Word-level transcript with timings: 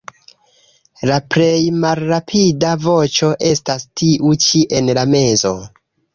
La 1.09 1.17
plej 1.35 1.59
malrapida 1.83 2.73
voĉo 2.87 3.31
estas 3.51 3.87
tiu 4.03 4.35
ĉi 4.47 4.65
en 4.81 4.91
la 5.01 5.07
mezo. 5.15 5.55